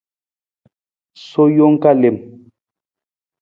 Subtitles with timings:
[1.27, 2.17] Sowa jang ka lem.